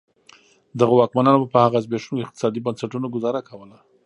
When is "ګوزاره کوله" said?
3.15-3.77